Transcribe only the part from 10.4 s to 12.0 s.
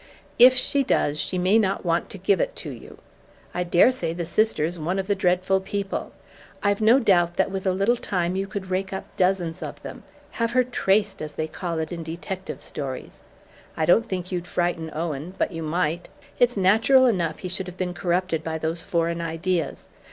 her 'traced', as they call it